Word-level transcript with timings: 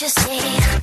You 0.00 0.08
see 0.08 0.79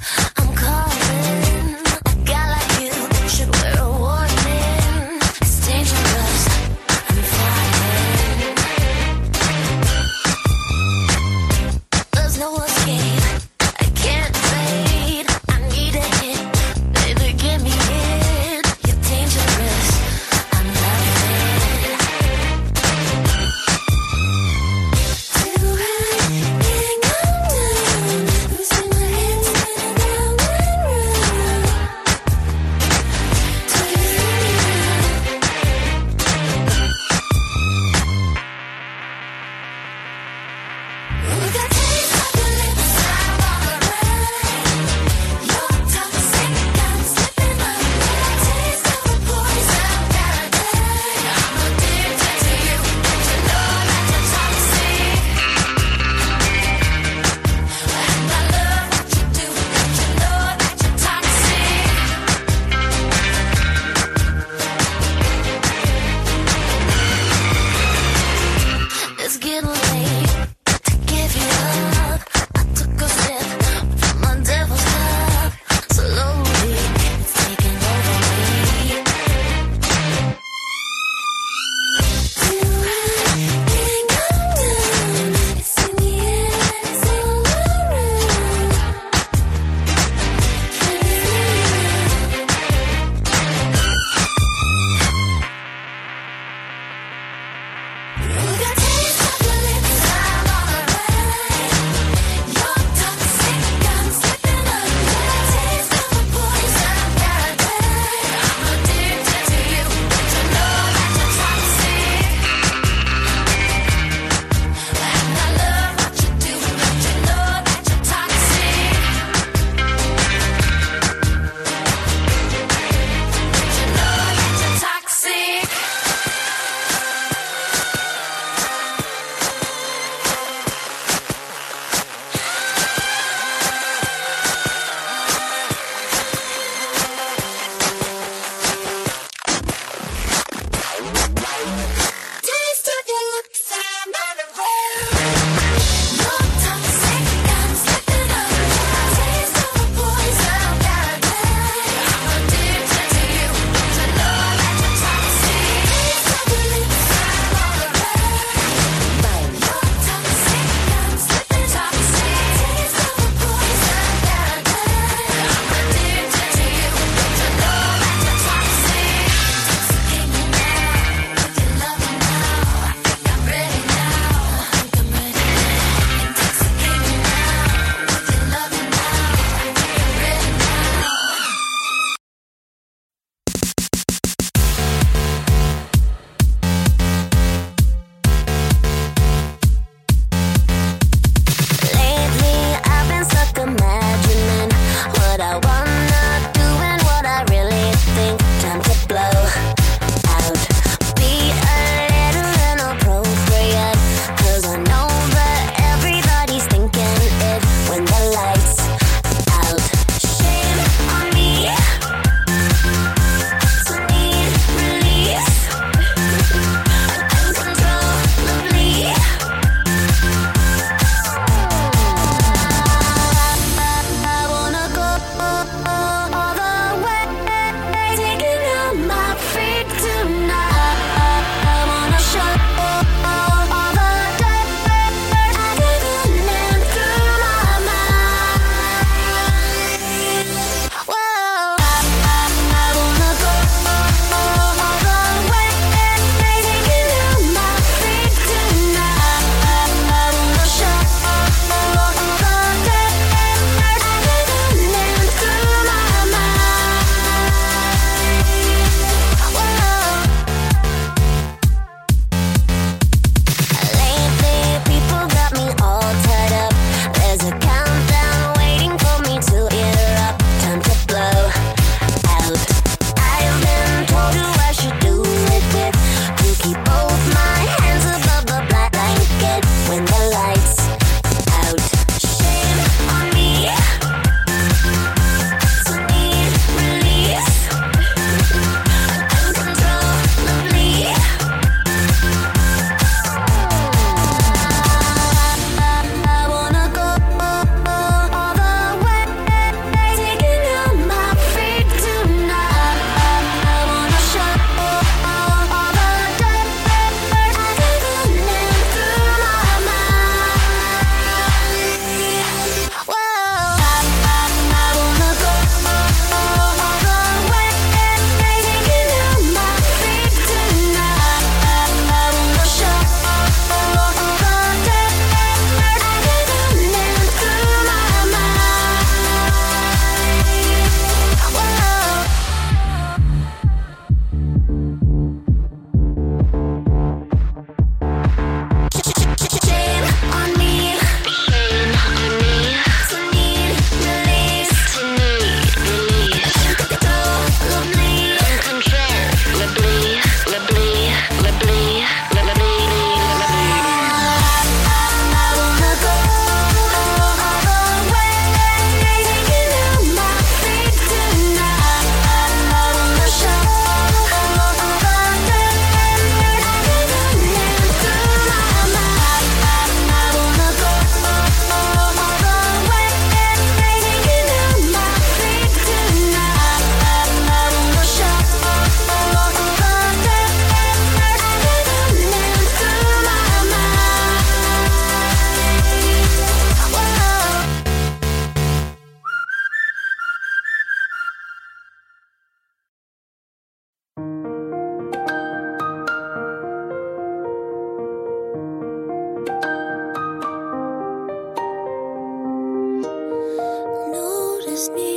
Oh, 404.89 405.16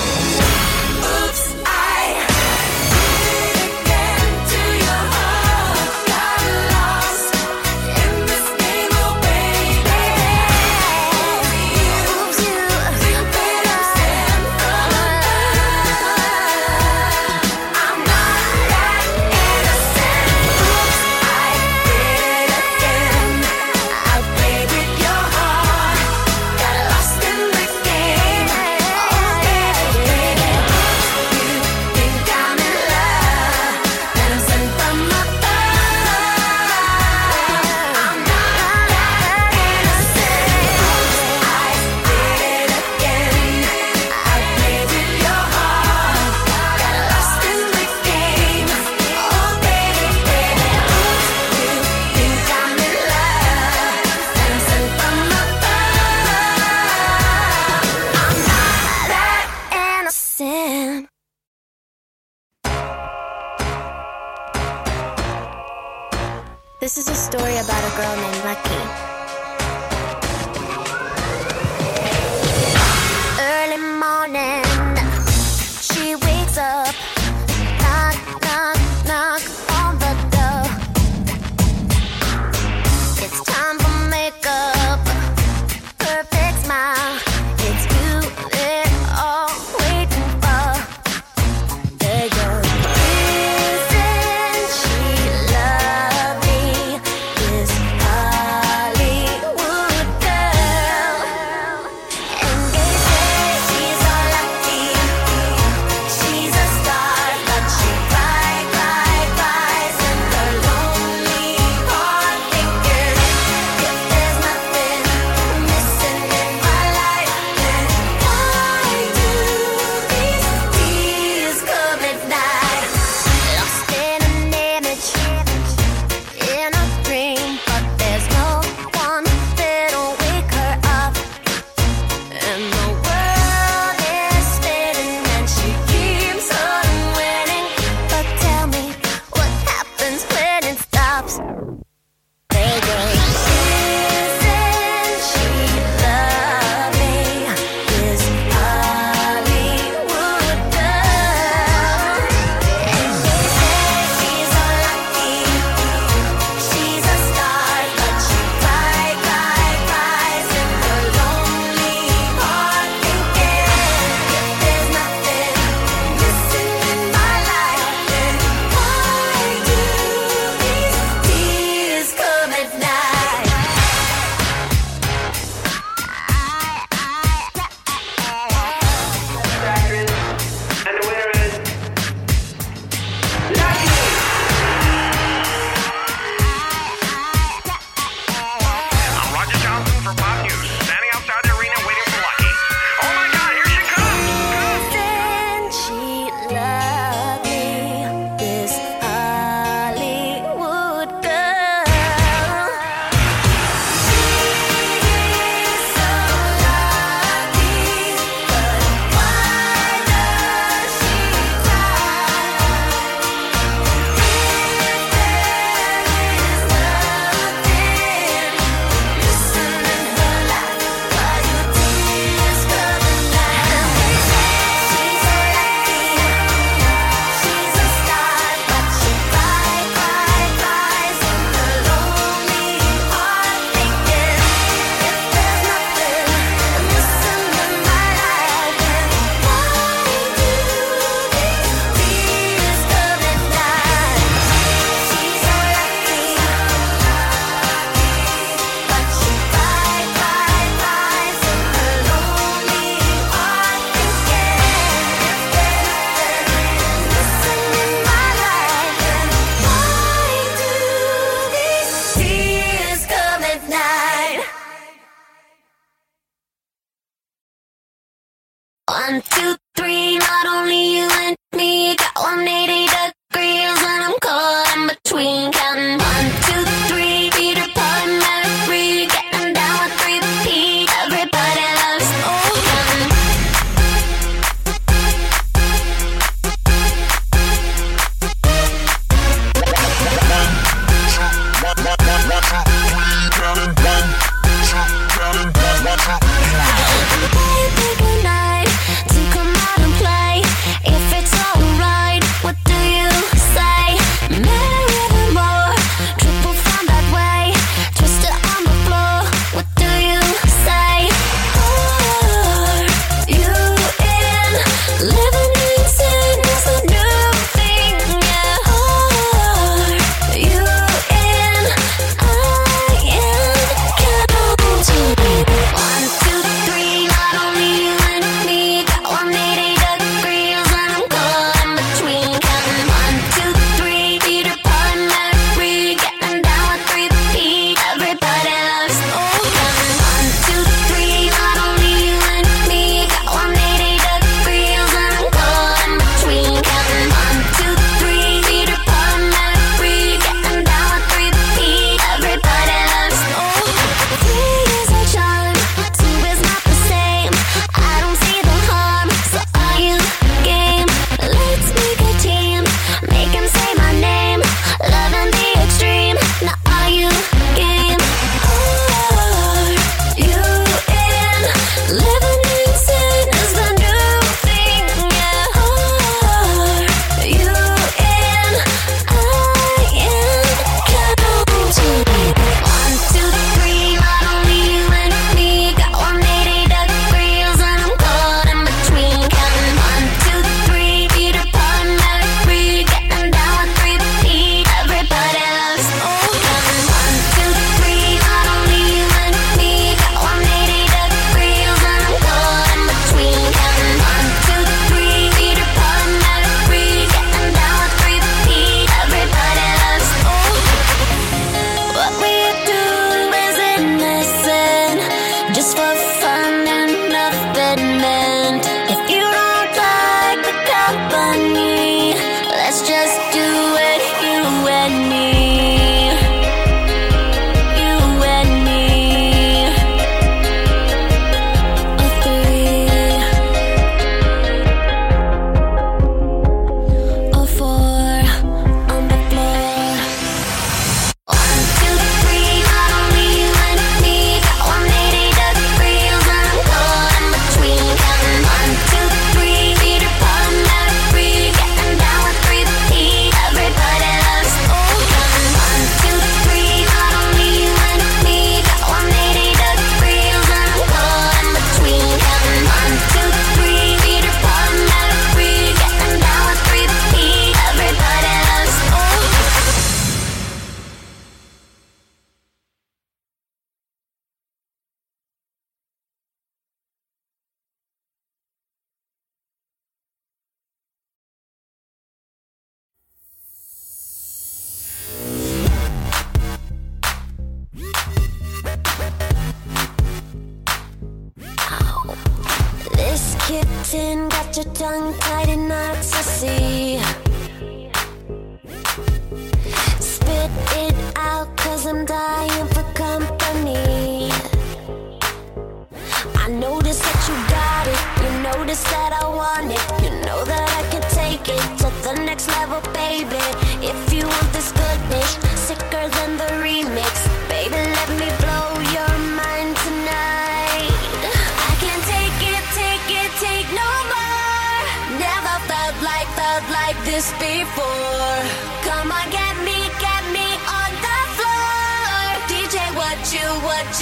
two, 269.21 269.57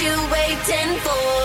you 0.02 0.16
waiting 0.32 0.96
for? 1.00 1.39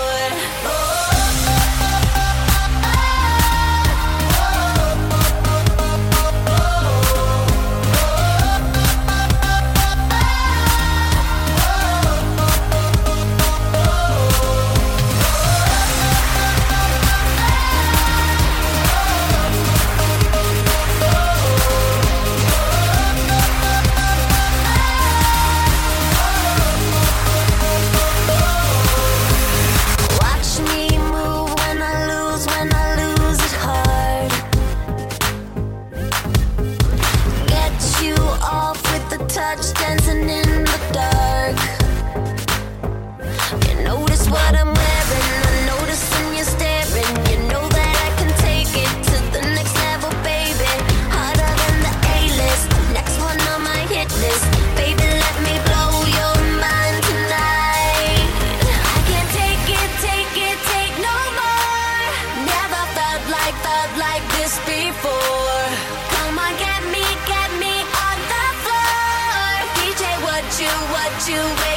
You, 71.28 71.40
what 71.40 71.75